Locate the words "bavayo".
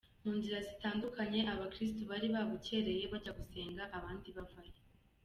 4.37-4.77